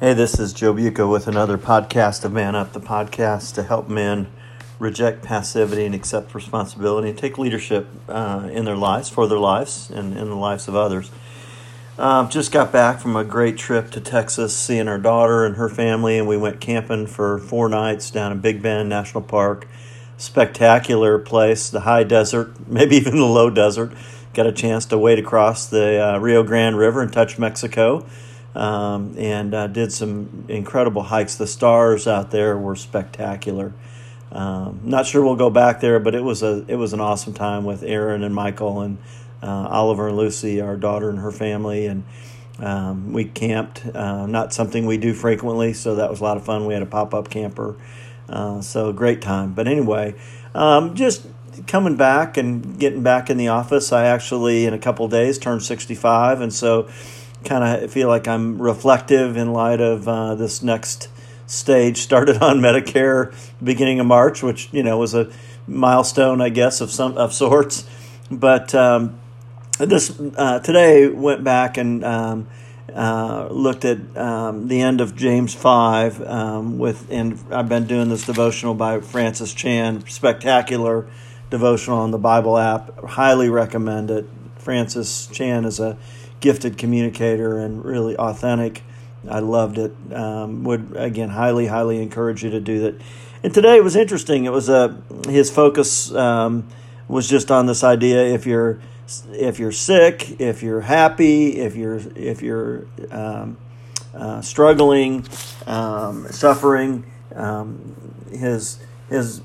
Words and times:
Hey, 0.00 0.14
this 0.14 0.38
is 0.38 0.52
Joe 0.52 0.72
Buca 0.74 1.10
with 1.10 1.26
another 1.26 1.58
podcast 1.58 2.24
of 2.24 2.30
Man 2.30 2.54
Up, 2.54 2.72
the 2.72 2.78
podcast 2.78 3.56
to 3.56 3.64
help 3.64 3.88
men 3.88 4.28
reject 4.78 5.24
passivity 5.24 5.84
and 5.84 5.92
accept 5.92 6.36
responsibility 6.36 7.08
and 7.08 7.18
take 7.18 7.36
leadership 7.36 7.88
uh, 8.08 8.48
in 8.52 8.64
their 8.64 8.76
lives, 8.76 9.08
for 9.08 9.26
their 9.26 9.40
lives, 9.40 9.90
and 9.90 10.16
in 10.16 10.28
the 10.28 10.36
lives 10.36 10.68
of 10.68 10.76
others. 10.76 11.10
Uh, 11.98 12.28
just 12.28 12.52
got 12.52 12.70
back 12.70 13.00
from 13.00 13.16
a 13.16 13.24
great 13.24 13.56
trip 13.56 13.90
to 13.90 14.00
Texas, 14.00 14.56
seeing 14.56 14.86
our 14.86 14.98
daughter 14.98 15.44
and 15.44 15.56
her 15.56 15.68
family, 15.68 16.16
and 16.16 16.28
we 16.28 16.36
went 16.36 16.60
camping 16.60 17.08
for 17.08 17.40
four 17.40 17.68
nights 17.68 18.08
down 18.08 18.30
in 18.30 18.38
Big 18.38 18.62
Bend 18.62 18.88
National 18.88 19.24
Park. 19.24 19.66
Spectacular 20.16 21.18
place, 21.18 21.70
the 21.70 21.80
high 21.80 22.04
desert, 22.04 22.54
maybe 22.68 22.94
even 22.94 23.16
the 23.16 23.24
low 23.24 23.50
desert. 23.50 23.92
Got 24.32 24.46
a 24.46 24.52
chance 24.52 24.86
to 24.86 24.96
wade 24.96 25.18
across 25.18 25.66
the 25.66 26.14
uh, 26.14 26.18
Rio 26.20 26.44
Grande 26.44 26.78
River 26.78 27.02
and 27.02 27.12
touch 27.12 27.36
Mexico 27.36 28.06
um, 28.58 29.14
and 29.16 29.54
uh, 29.54 29.68
did 29.68 29.92
some 29.92 30.44
incredible 30.48 31.04
hikes. 31.04 31.36
The 31.36 31.46
stars 31.46 32.06
out 32.08 32.32
there 32.32 32.58
were 32.58 32.74
spectacular. 32.74 33.72
Um, 34.32 34.80
not 34.84 35.06
sure 35.06 35.24
we'll 35.24 35.36
go 35.36 35.48
back 35.48 35.80
there, 35.80 36.00
but 36.00 36.14
it 36.14 36.22
was 36.22 36.42
a 36.42 36.64
it 36.68 36.74
was 36.74 36.92
an 36.92 37.00
awesome 37.00 37.32
time 37.32 37.64
with 37.64 37.82
Aaron 37.82 38.22
and 38.22 38.34
Michael 38.34 38.80
and 38.80 38.98
uh, 39.42 39.68
Oliver 39.70 40.08
and 40.08 40.16
Lucy, 40.16 40.60
our 40.60 40.76
daughter 40.76 41.08
and 41.08 41.20
her 41.20 41.30
family, 41.30 41.86
and 41.86 42.04
um, 42.58 43.12
we 43.12 43.24
camped. 43.24 43.86
Uh, 43.86 44.26
not 44.26 44.52
something 44.52 44.84
we 44.84 44.98
do 44.98 45.14
frequently, 45.14 45.72
so 45.72 45.94
that 45.94 46.10
was 46.10 46.20
a 46.20 46.24
lot 46.24 46.36
of 46.36 46.44
fun. 46.44 46.66
We 46.66 46.74
had 46.74 46.82
a 46.82 46.86
pop 46.86 47.14
up 47.14 47.30
camper, 47.30 47.76
uh, 48.28 48.60
so 48.60 48.92
great 48.92 49.22
time. 49.22 49.54
But 49.54 49.68
anyway, 49.68 50.14
um, 50.54 50.94
just 50.94 51.26
coming 51.66 51.96
back 51.96 52.36
and 52.36 52.78
getting 52.78 53.02
back 53.02 53.30
in 53.30 53.36
the 53.36 53.48
office. 53.48 53.92
I 53.92 54.06
actually 54.06 54.66
in 54.66 54.74
a 54.74 54.78
couple 54.78 55.08
days 55.08 55.38
turned 55.38 55.62
sixty 55.62 55.94
five, 55.94 56.40
and 56.42 56.52
so 56.52 56.88
kind 57.48 57.84
of 57.84 57.90
feel 57.90 58.08
like 58.08 58.28
I'm 58.28 58.60
reflective 58.60 59.36
in 59.36 59.52
light 59.52 59.80
of 59.80 60.06
uh, 60.06 60.34
this 60.34 60.62
next 60.62 61.08
stage. 61.46 61.98
Started 61.98 62.42
on 62.42 62.58
Medicare 62.60 63.34
beginning 63.62 64.00
of 64.00 64.06
March, 64.06 64.42
which 64.42 64.68
you 64.72 64.82
know 64.82 64.98
was 64.98 65.14
a 65.14 65.30
milestone, 65.66 66.40
I 66.40 66.50
guess, 66.50 66.80
of 66.80 66.90
some 66.90 67.16
of 67.16 67.32
sorts. 67.32 67.88
But 68.30 68.74
um, 68.74 69.18
this 69.78 70.20
uh, 70.36 70.60
today 70.60 71.08
went 71.08 71.42
back 71.42 71.78
and 71.78 72.04
um, 72.04 72.48
uh, 72.94 73.48
looked 73.50 73.84
at 73.84 74.16
um, 74.16 74.68
the 74.68 74.80
end 74.80 75.00
of 75.00 75.16
James 75.16 75.54
five 75.54 76.20
um, 76.22 76.78
with, 76.78 77.10
and 77.10 77.38
I've 77.50 77.68
been 77.68 77.86
doing 77.86 78.08
this 78.08 78.26
devotional 78.26 78.74
by 78.74 79.00
Francis 79.00 79.54
Chan, 79.54 80.06
spectacular 80.08 81.08
devotional 81.50 81.98
on 81.98 82.10
the 82.10 82.18
Bible 82.18 82.58
app. 82.58 82.98
Highly 83.04 83.48
recommend 83.48 84.10
it. 84.10 84.26
Francis 84.58 85.26
Chan 85.28 85.64
is 85.64 85.80
a 85.80 85.96
gifted 86.40 86.78
communicator 86.78 87.58
and 87.58 87.84
really 87.84 88.16
authentic. 88.16 88.82
I 89.28 89.40
loved 89.40 89.78
it. 89.78 89.92
Um, 90.12 90.64
would 90.64 90.94
again 90.96 91.30
highly, 91.30 91.66
highly 91.66 92.00
encourage 92.00 92.44
you 92.44 92.50
to 92.50 92.60
do 92.60 92.80
that. 92.80 92.94
And 93.42 93.54
today 93.54 93.76
it 93.76 93.84
was 93.84 93.96
interesting. 93.96 94.44
It 94.44 94.52
was 94.52 94.68
a 94.68 95.00
his 95.28 95.50
focus 95.50 96.12
um, 96.14 96.68
was 97.08 97.28
just 97.28 97.50
on 97.50 97.66
this 97.66 97.84
idea: 97.84 98.24
if 98.24 98.46
you're 98.46 98.80
if 99.32 99.58
you're 99.58 99.72
sick, 99.72 100.40
if 100.40 100.62
you're 100.62 100.82
happy, 100.82 101.58
if 101.58 101.76
you're 101.76 102.00
if 102.16 102.42
you're 102.42 102.86
um, 103.10 103.56
uh, 104.14 104.40
struggling, 104.40 105.26
um, 105.66 106.26
suffering, 106.30 107.04
um, 107.34 107.94
his 108.30 108.78
his 109.08 109.40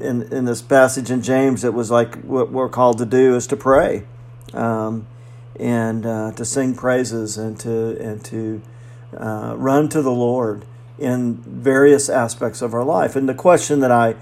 in 0.00 0.22
in 0.32 0.44
this 0.44 0.62
passage 0.62 1.10
in 1.10 1.22
James, 1.22 1.64
it 1.64 1.74
was 1.74 1.90
like 1.90 2.22
what 2.22 2.50
we're 2.50 2.68
called 2.68 2.98
to 2.98 3.06
do 3.06 3.36
is 3.36 3.46
to 3.48 3.56
pray. 3.56 4.04
Um, 4.54 5.06
and 5.58 6.06
uh, 6.06 6.32
to 6.32 6.44
sing 6.44 6.74
praises 6.74 7.36
and 7.36 7.58
to 7.60 7.96
and 8.00 8.24
to 8.24 8.62
uh, 9.16 9.54
run 9.56 9.88
to 9.90 10.02
the 10.02 10.10
Lord 10.10 10.64
in 10.98 11.34
various 11.36 12.08
aspects 12.08 12.62
of 12.62 12.74
our 12.74 12.84
life. 12.84 13.16
And 13.16 13.28
the 13.28 13.34
question 13.34 13.80
that 13.80 13.90
I 13.90 14.14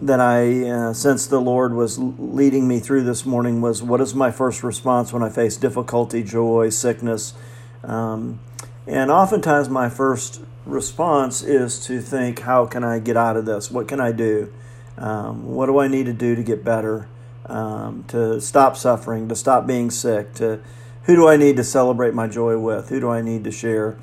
that 0.00 0.20
I 0.20 0.68
uh, 0.68 0.92
sensed 0.92 1.30
the 1.30 1.40
Lord 1.40 1.74
was 1.74 1.98
leading 1.98 2.68
me 2.68 2.78
through 2.78 3.04
this 3.04 3.26
morning 3.26 3.60
was, 3.60 3.82
"What 3.82 4.00
is 4.00 4.14
my 4.14 4.30
first 4.30 4.62
response 4.62 5.12
when 5.12 5.22
I 5.22 5.28
face 5.28 5.56
difficulty, 5.56 6.22
joy, 6.22 6.70
sickness?" 6.70 7.34
Um, 7.82 8.40
and 8.86 9.10
oftentimes, 9.10 9.68
my 9.68 9.88
first 9.88 10.40
response 10.66 11.42
is 11.42 11.78
to 11.86 12.00
think, 12.00 12.40
"How 12.40 12.66
can 12.66 12.84
I 12.84 12.98
get 12.98 13.16
out 13.16 13.36
of 13.36 13.44
this? 13.44 13.70
What 13.70 13.88
can 13.88 14.00
I 14.00 14.12
do? 14.12 14.52
Um, 14.96 15.54
what 15.54 15.66
do 15.66 15.78
I 15.78 15.88
need 15.88 16.06
to 16.06 16.12
do 16.12 16.34
to 16.34 16.42
get 16.42 16.64
better?" 16.64 17.08
Um, 17.48 18.04
to 18.08 18.40
stop 18.40 18.76
suffering, 18.76 19.28
to 19.28 19.36
stop 19.36 19.66
being 19.66 19.90
sick, 19.90 20.34
to 20.34 20.60
who 21.04 21.16
do 21.16 21.26
I 21.26 21.36
need 21.36 21.56
to 21.56 21.64
celebrate 21.64 22.14
my 22.14 22.28
joy 22.28 22.58
with? 22.58 22.90
Who 22.90 23.00
do 23.00 23.08
I 23.08 23.22
need 23.22 23.44
to 23.44 23.50
share? 23.50 23.98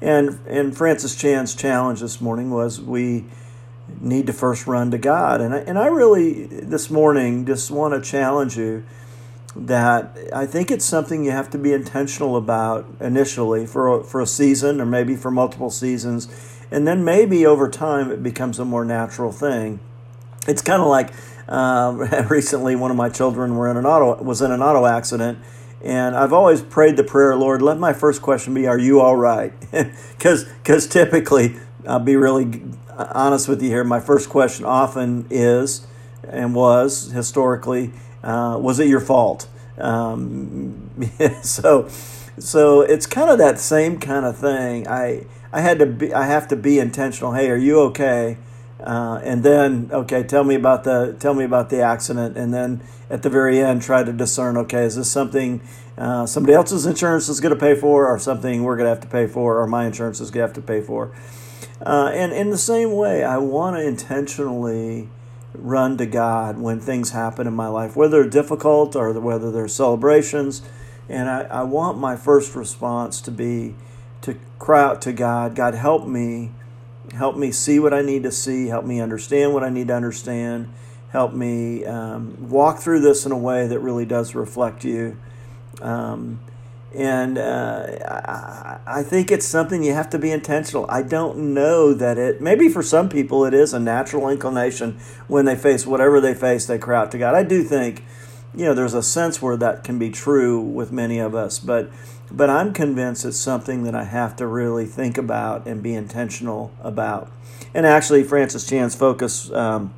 And 0.00 0.38
and 0.46 0.76
Francis 0.76 1.14
Chan's 1.16 1.54
challenge 1.54 2.00
this 2.00 2.20
morning 2.20 2.50
was 2.50 2.80
we 2.80 3.24
need 4.00 4.26
to 4.26 4.32
first 4.32 4.66
run 4.66 4.90
to 4.90 4.98
God. 4.98 5.40
And 5.40 5.54
I, 5.54 5.58
and 5.58 5.78
I 5.78 5.86
really 5.86 6.46
this 6.46 6.90
morning 6.90 7.44
just 7.44 7.70
want 7.70 7.94
to 7.94 8.10
challenge 8.10 8.56
you 8.56 8.84
that 9.56 10.16
I 10.32 10.46
think 10.46 10.70
it's 10.70 10.84
something 10.84 11.24
you 11.24 11.30
have 11.30 11.50
to 11.50 11.58
be 11.58 11.72
intentional 11.72 12.36
about 12.36 12.86
initially 13.00 13.66
for 13.66 14.00
a, 14.00 14.04
for 14.04 14.20
a 14.20 14.26
season 14.26 14.80
or 14.80 14.86
maybe 14.86 15.16
for 15.16 15.30
multiple 15.30 15.70
seasons, 15.70 16.28
and 16.70 16.86
then 16.86 17.04
maybe 17.04 17.46
over 17.46 17.68
time 17.68 18.10
it 18.10 18.22
becomes 18.22 18.58
a 18.58 18.64
more 18.64 18.84
natural 18.84 19.30
thing. 19.30 19.80
It's 20.46 20.62
kind 20.62 20.82
of 20.82 20.88
like 20.88 21.10
um, 21.48 21.98
recently, 22.28 22.76
one 22.76 22.90
of 22.90 22.96
my 22.96 23.08
children 23.08 23.56
were 23.56 23.70
in 23.70 23.76
an 23.76 23.86
auto 23.86 24.22
was 24.22 24.42
in 24.42 24.50
an 24.52 24.62
auto 24.62 24.86
accident, 24.86 25.38
and 25.82 26.16
I've 26.16 26.32
always 26.32 26.62
prayed 26.62 26.96
the 26.96 27.04
prayer, 27.04 27.36
Lord, 27.36 27.62
let 27.62 27.78
my 27.78 27.92
first 27.92 28.22
question 28.22 28.54
be, 28.54 28.66
"Are 28.66 28.78
you 28.78 29.00
all 29.00 29.16
right?" 29.16 29.52
Because 30.16 30.44
because 30.44 30.86
typically, 30.86 31.56
I'll 31.86 32.00
be 32.00 32.16
really 32.16 32.62
honest 32.96 33.48
with 33.48 33.62
you 33.62 33.68
here. 33.68 33.84
My 33.84 34.00
first 34.00 34.28
question 34.28 34.64
often 34.64 35.26
is 35.30 35.86
and 36.28 36.54
was 36.54 37.10
historically, 37.12 37.92
uh, 38.22 38.58
was 38.60 38.80
it 38.80 38.88
your 38.88 39.00
fault? 39.00 39.48
Um, 39.78 40.90
so 41.42 41.88
so 42.38 42.80
it's 42.80 43.06
kind 43.06 43.30
of 43.30 43.38
that 43.38 43.58
same 43.58 43.98
kind 43.98 44.24
of 44.24 44.36
thing. 44.36 44.88
I 44.88 45.26
I 45.52 45.60
had 45.60 45.78
to 45.80 45.86
be 45.86 46.12
I 46.12 46.26
have 46.26 46.48
to 46.48 46.56
be 46.56 46.78
intentional. 46.78 47.32
Hey, 47.32 47.50
are 47.50 47.56
you 47.56 47.80
okay? 47.80 48.38
Uh, 48.80 49.20
and 49.22 49.44
then 49.44 49.88
okay 49.92 50.24
tell 50.24 50.42
me 50.42 50.54
about 50.54 50.84
the 50.84 51.16
tell 51.20 51.34
me 51.34 51.44
about 51.44 51.70
the 51.70 51.80
accident. 51.80 52.36
And 52.36 52.52
then 52.52 52.82
at 53.08 53.22
the 53.22 53.30
very 53.30 53.60
end 53.60 53.82
try 53.82 54.02
to 54.02 54.12
discern 54.12 54.56
okay 54.58 54.84
is 54.84 54.96
this 54.96 55.10
something 55.10 55.60
uh, 55.96 56.26
somebody 56.26 56.54
else's 56.54 56.84
insurance 56.84 57.28
is 57.28 57.40
going 57.40 57.54
to 57.54 57.60
pay 57.60 57.74
for 57.76 58.08
or 58.08 58.18
something 58.18 58.64
we're 58.64 58.76
going 58.76 58.86
to 58.86 58.90
have 58.90 59.00
to 59.00 59.08
pay 59.08 59.26
for 59.26 59.60
or 59.60 59.66
my 59.66 59.86
insurance 59.86 60.20
is 60.20 60.30
going 60.30 60.42
to 60.42 60.48
have 60.48 60.54
to 60.54 60.60
pay 60.60 60.80
for? 60.80 61.14
Uh, 61.80 62.10
and 62.12 62.32
in 62.32 62.50
the 62.50 62.58
same 62.58 62.92
way 62.92 63.24
i 63.24 63.36
want 63.36 63.76
to 63.76 63.86
intentionally 63.86 65.08
run 65.54 65.96
to 65.96 66.06
god 66.06 66.58
when 66.58 66.80
things 66.80 67.10
happen 67.10 67.46
in 67.46 67.54
my 67.54 67.68
life 67.68 67.94
whether 67.96 68.22
they're 68.22 68.30
difficult 68.30 68.96
or 68.96 69.12
whether 69.20 69.52
they're 69.52 69.68
celebrations. 69.68 70.62
And 71.08 71.28
I, 71.28 71.42
I 71.42 71.62
want 71.62 71.98
my 71.98 72.16
first 72.16 72.56
response 72.56 73.20
to 73.20 73.30
be 73.30 73.76
to 74.22 74.36
cry 74.58 74.82
out 74.82 75.00
to 75.02 75.12
god 75.12 75.54
god 75.54 75.74
help 75.74 76.08
me 76.08 76.50
help 77.12 77.36
me 77.36 77.52
see 77.52 77.78
what 77.78 77.92
I 77.92 78.02
need 78.02 78.22
to 78.22 78.32
see, 78.32 78.68
help 78.68 78.84
me 78.84 79.00
understand 79.00 79.52
what 79.52 79.62
I 79.62 79.70
need 79.70 79.88
to 79.88 79.94
understand, 79.94 80.72
help 81.10 81.32
me 81.32 81.84
um, 81.84 82.48
walk 82.48 82.78
through 82.78 83.00
this 83.00 83.26
in 83.26 83.32
a 83.32 83.38
way 83.38 83.66
that 83.66 83.78
really 83.78 84.04
does 84.06 84.34
reflect 84.34 84.84
you. 84.84 85.16
Um, 85.80 86.40
and 86.94 87.38
uh, 87.38 87.86
I, 88.06 88.78
I 88.86 89.02
think 89.02 89.32
it's 89.32 89.46
something 89.46 89.82
you 89.82 89.94
have 89.94 90.10
to 90.10 90.18
be 90.18 90.30
intentional. 90.30 90.86
I 90.88 91.02
don't 91.02 91.52
know 91.52 91.92
that 91.92 92.18
it, 92.18 92.40
maybe 92.40 92.68
for 92.68 92.82
some 92.82 93.08
people 93.08 93.44
it 93.44 93.52
is 93.54 93.72
a 93.72 93.80
natural 93.80 94.28
inclination 94.28 94.98
when 95.26 95.44
they 95.44 95.56
face 95.56 95.86
whatever 95.86 96.20
they 96.20 96.34
face, 96.34 96.66
they 96.66 96.78
cry 96.78 97.00
out 97.00 97.10
to 97.12 97.18
God. 97.18 97.34
I 97.34 97.42
do 97.42 97.64
think, 97.64 98.04
you 98.54 98.64
know, 98.64 98.74
there's 98.74 98.94
a 98.94 99.02
sense 99.02 99.42
where 99.42 99.56
that 99.56 99.82
can 99.82 99.98
be 99.98 100.10
true 100.10 100.60
with 100.60 100.92
many 100.92 101.18
of 101.18 101.34
us, 101.34 101.58
but 101.58 101.90
but 102.30 102.50
I'm 102.50 102.72
convinced 102.72 103.24
it's 103.24 103.36
something 103.36 103.84
that 103.84 103.94
I 103.94 104.04
have 104.04 104.36
to 104.36 104.46
really 104.46 104.86
think 104.86 105.18
about 105.18 105.66
and 105.66 105.82
be 105.82 105.94
intentional 105.94 106.72
about. 106.82 107.30
And 107.74 107.86
actually, 107.86 108.24
Francis 108.24 108.66
Chan's 108.66 108.94
focus, 108.94 109.50
um, 109.52 109.92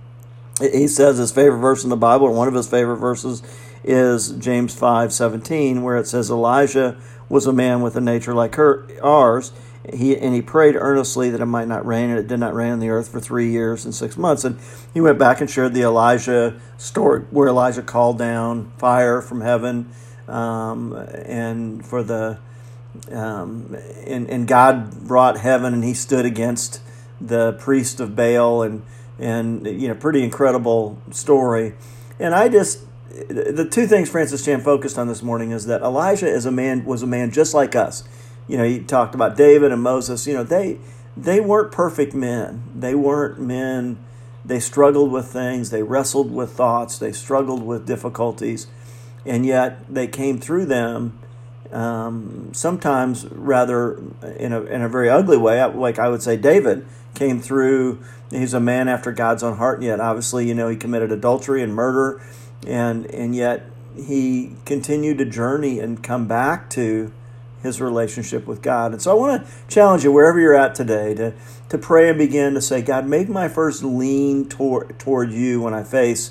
he 0.60 0.88
says 0.88 1.18
his 1.18 1.32
favorite 1.32 1.60
verse 1.60 1.84
in 1.84 1.90
the 1.90 1.96
Bible, 1.96 2.26
or 2.26 2.32
one 2.32 2.48
of 2.48 2.54
his 2.54 2.68
favorite 2.68 2.96
verses, 2.96 3.42
is 3.84 4.30
James 4.32 4.74
five 4.74 5.12
seventeen, 5.12 5.82
where 5.82 5.96
it 5.96 6.06
says 6.06 6.30
Elijah 6.30 6.96
was 7.28 7.46
a 7.46 7.52
man 7.52 7.82
with 7.82 7.96
a 7.96 8.00
nature 8.00 8.34
like 8.34 8.54
her, 8.56 8.86
ours. 9.02 9.52
He 9.92 10.16
and 10.18 10.34
he 10.34 10.42
prayed 10.42 10.74
earnestly 10.74 11.30
that 11.30 11.40
it 11.40 11.46
might 11.46 11.68
not 11.68 11.86
rain, 11.86 12.10
and 12.10 12.18
it 12.18 12.26
did 12.26 12.40
not 12.40 12.54
rain 12.54 12.72
on 12.72 12.80
the 12.80 12.88
earth 12.88 13.08
for 13.08 13.20
three 13.20 13.50
years 13.50 13.84
and 13.84 13.94
six 13.94 14.16
months. 14.16 14.42
And 14.42 14.58
he 14.92 15.00
went 15.00 15.18
back 15.18 15.40
and 15.40 15.48
shared 15.48 15.74
the 15.74 15.82
Elijah 15.82 16.60
story, 16.76 17.20
where 17.30 17.46
Elijah 17.46 17.82
called 17.82 18.18
down 18.18 18.72
fire 18.78 19.22
from 19.22 19.42
heaven 19.42 19.88
um, 20.28 20.92
and 20.92 21.84
for 21.84 22.02
the 22.02 22.38
um, 23.12 23.76
and, 24.06 24.28
and 24.28 24.48
God 24.48 25.06
brought 25.06 25.38
heaven 25.38 25.74
and 25.74 25.84
he 25.84 25.94
stood 25.94 26.24
against 26.24 26.80
the 27.20 27.52
priest 27.54 28.00
of 28.00 28.16
Baal 28.16 28.62
and 28.62 28.82
and 29.18 29.66
you 29.66 29.88
know 29.88 29.94
pretty 29.94 30.22
incredible 30.22 30.98
story 31.10 31.74
and 32.18 32.34
I 32.34 32.48
just 32.48 32.80
the 33.28 33.66
two 33.70 33.86
things 33.86 34.10
Francis 34.10 34.44
Chan 34.44 34.60
focused 34.62 34.98
on 34.98 35.08
this 35.08 35.22
morning 35.22 35.50
is 35.50 35.66
that 35.66 35.80
Elijah 35.82 36.28
is 36.28 36.46
a 36.46 36.50
man 36.50 36.84
was 36.84 37.02
a 37.02 37.06
man 37.06 37.30
just 37.30 37.54
like 37.54 37.74
us 37.74 38.04
you 38.48 38.56
know, 38.56 38.64
he 38.64 38.80
talked 38.80 39.14
about 39.14 39.36
David 39.36 39.72
and 39.72 39.82
Moses. 39.82 40.26
You 40.26 40.34
know, 40.34 40.44
they 40.44 40.78
they 41.16 41.40
weren't 41.40 41.72
perfect 41.72 42.14
men. 42.14 42.62
They 42.74 42.94
weren't 42.94 43.40
men. 43.40 43.98
They 44.44 44.60
struggled 44.60 45.10
with 45.10 45.26
things. 45.26 45.70
They 45.70 45.82
wrestled 45.82 46.30
with 46.30 46.52
thoughts. 46.52 46.98
They 46.98 47.12
struggled 47.12 47.64
with 47.64 47.86
difficulties, 47.86 48.68
and 49.26 49.44
yet 49.44 49.92
they 49.92 50.06
came 50.06 50.38
through 50.38 50.66
them. 50.66 51.18
Um, 51.72 52.50
sometimes 52.54 53.26
rather 53.26 54.00
in 54.38 54.52
a 54.52 54.62
in 54.62 54.82
a 54.82 54.88
very 54.88 55.10
ugly 55.10 55.36
way. 55.36 55.62
Like 55.64 55.98
I 55.98 56.08
would 56.08 56.22
say, 56.22 56.36
David 56.36 56.86
came 57.14 57.40
through. 57.40 58.00
He's 58.30 58.54
a 58.54 58.60
man 58.60 58.88
after 58.88 59.12
God's 59.12 59.42
own 59.42 59.56
heart. 59.56 59.78
And 59.78 59.86
yet, 59.86 60.00
obviously, 60.00 60.48
you 60.48 60.54
know, 60.54 60.68
he 60.68 60.76
committed 60.76 61.10
adultery 61.10 61.62
and 61.62 61.74
murder, 61.74 62.22
and 62.66 63.06
and 63.06 63.34
yet 63.34 63.64
he 63.96 64.52
continued 64.64 65.18
to 65.18 65.24
journey 65.24 65.80
and 65.80 66.02
come 66.02 66.28
back 66.28 66.70
to 66.70 67.12
his 67.62 67.80
relationship 67.80 68.46
with 68.46 68.62
God. 68.62 68.92
And 68.92 69.02
so 69.02 69.10
I 69.10 69.14
want 69.14 69.44
to 69.44 69.52
challenge 69.68 70.04
you 70.04 70.12
wherever 70.12 70.38
you're 70.38 70.54
at 70.54 70.74
today 70.74 71.14
to, 71.14 71.34
to 71.68 71.78
pray 71.78 72.08
and 72.08 72.18
begin 72.18 72.54
to 72.54 72.60
say, 72.60 72.80
God, 72.80 73.06
make 73.06 73.28
my 73.28 73.48
first 73.48 73.82
lean 73.82 74.48
toward, 74.48 74.98
toward 74.98 75.32
you 75.32 75.60
when 75.62 75.74
I 75.74 75.82
face 75.82 76.30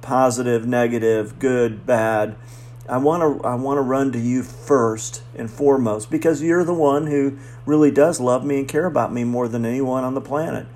positive, 0.00 0.66
negative, 0.66 1.38
good, 1.38 1.86
bad. 1.86 2.36
I 2.88 2.96
want 2.96 3.22
to 3.22 3.46
I 3.46 3.54
want 3.54 3.76
to 3.76 3.82
run 3.82 4.12
to 4.12 4.18
you 4.18 4.42
first 4.42 5.22
and 5.34 5.50
foremost 5.50 6.10
because 6.10 6.42
you're 6.42 6.64
the 6.64 6.74
one 6.74 7.06
who 7.06 7.38
really 7.66 7.90
does 7.90 8.18
love 8.18 8.44
me 8.44 8.60
and 8.60 8.68
care 8.68 8.86
about 8.86 9.12
me 9.12 9.24
more 9.24 9.46
than 9.46 9.66
anyone 9.66 10.04
on 10.04 10.14
the 10.14 10.22
planet. 10.22 10.66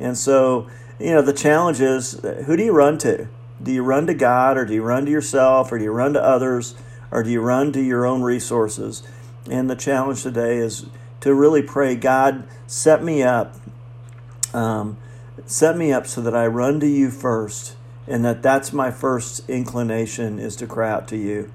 And 0.00 0.16
so, 0.16 0.68
you 0.98 1.10
know, 1.10 1.20
the 1.20 1.34
challenge 1.34 1.80
is 1.80 2.20
who 2.46 2.56
do 2.56 2.64
you 2.64 2.72
run 2.72 2.96
to? 2.98 3.28
Do 3.62 3.72
you 3.72 3.82
run 3.82 4.06
to 4.06 4.14
God 4.14 4.56
or 4.56 4.64
do 4.64 4.72
you 4.72 4.82
run 4.82 5.04
to 5.04 5.10
yourself 5.10 5.70
or 5.70 5.78
do 5.78 5.84
you 5.84 5.92
run 5.92 6.14
to 6.14 6.22
others 6.22 6.74
or 7.10 7.22
do 7.22 7.30
you 7.30 7.40
run 7.40 7.72
to 7.72 7.82
your 7.82 8.06
own 8.06 8.22
resources? 8.22 9.02
And 9.50 9.68
the 9.68 9.76
challenge 9.76 10.22
today 10.22 10.58
is 10.58 10.86
to 11.20 11.34
really 11.34 11.62
pray, 11.62 11.96
God, 11.96 12.46
set 12.66 13.02
me 13.02 13.22
up. 13.22 13.56
Um, 14.54 14.96
set 15.44 15.76
me 15.76 15.92
up 15.92 16.06
so 16.06 16.20
that 16.22 16.34
I 16.34 16.46
run 16.46 16.80
to 16.80 16.86
you 16.86 17.10
first 17.10 17.76
and 18.08 18.24
that 18.24 18.42
that's 18.42 18.72
my 18.72 18.90
first 18.90 19.48
inclination 19.48 20.38
is 20.38 20.56
to 20.56 20.66
cry 20.66 20.90
out 20.90 21.06
to 21.08 21.16
you. 21.16 21.52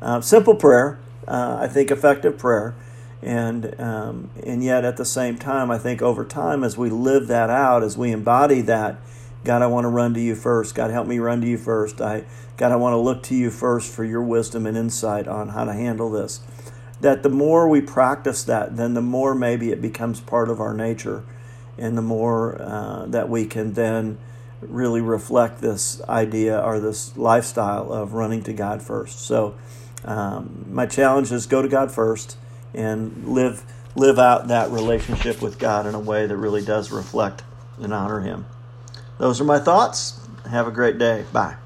Uh, 0.00 0.20
simple 0.20 0.54
prayer, 0.54 0.98
uh, 1.26 1.58
I 1.60 1.68
think 1.68 1.90
effective 1.90 2.38
prayer. 2.38 2.74
And, 3.22 3.78
um, 3.80 4.30
and 4.44 4.62
yet 4.62 4.84
at 4.84 4.98
the 4.98 5.04
same 5.04 5.36
time, 5.36 5.70
I 5.70 5.78
think 5.78 6.00
over 6.00 6.24
time, 6.24 6.62
as 6.62 6.78
we 6.78 6.90
live 6.90 7.26
that 7.28 7.50
out, 7.50 7.82
as 7.82 7.98
we 7.98 8.12
embody 8.12 8.60
that, 8.62 9.00
God, 9.42 9.62
I 9.62 9.66
want 9.66 9.84
to 9.84 9.88
run 9.88 10.14
to 10.14 10.20
you 10.20 10.34
first. 10.34 10.74
God, 10.74 10.90
help 10.90 11.06
me 11.08 11.18
run 11.18 11.40
to 11.40 11.46
you 11.46 11.58
first. 11.58 12.00
I, 12.00 12.24
God, 12.56 12.72
I 12.72 12.76
want 12.76 12.92
to 12.92 12.98
look 12.98 13.22
to 13.24 13.34
you 13.34 13.50
first 13.50 13.92
for 13.92 14.04
your 14.04 14.22
wisdom 14.22 14.66
and 14.66 14.76
insight 14.76 15.26
on 15.26 15.48
how 15.48 15.64
to 15.64 15.72
handle 15.72 16.10
this 16.10 16.40
that 17.00 17.22
the 17.22 17.28
more 17.28 17.68
we 17.68 17.80
practice 17.80 18.44
that, 18.44 18.76
then 18.76 18.94
the 18.94 19.02
more 19.02 19.34
maybe 19.34 19.70
it 19.70 19.82
becomes 19.82 20.20
part 20.20 20.48
of 20.48 20.60
our 20.60 20.74
nature, 20.74 21.22
and 21.78 21.96
the 21.96 22.02
more 22.02 22.60
uh, 22.60 23.06
that 23.06 23.28
we 23.28 23.44
can 23.44 23.74
then 23.74 24.18
really 24.60 25.00
reflect 25.00 25.60
this 25.60 26.02
idea 26.02 26.60
or 26.60 26.80
this 26.80 27.16
lifestyle 27.16 27.92
of 27.92 28.14
running 28.14 28.42
to 28.44 28.52
God 28.52 28.82
first. 28.82 29.20
So, 29.20 29.54
um, 30.04 30.66
my 30.70 30.86
challenge 30.86 31.32
is 31.32 31.46
go 31.46 31.62
to 31.62 31.68
God 31.68 31.90
first 31.90 32.36
and 32.74 33.28
live 33.28 33.64
live 33.94 34.18
out 34.18 34.48
that 34.48 34.70
relationship 34.70 35.40
with 35.40 35.58
God 35.58 35.86
in 35.86 35.94
a 35.94 35.98
way 35.98 36.26
that 36.26 36.36
really 36.36 36.62
does 36.62 36.90
reflect 36.90 37.42
and 37.80 37.92
honor 37.92 38.20
Him. 38.20 38.46
Those 39.18 39.40
are 39.40 39.44
my 39.44 39.58
thoughts. 39.58 40.20
Have 40.50 40.66
a 40.66 40.70
great 40.70 40.98
day. 40.98 41.24
Bye. 41.32 41.56